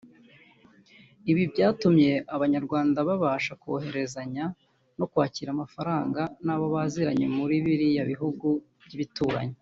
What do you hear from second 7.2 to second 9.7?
muri biriya bihugu by’ibituranyi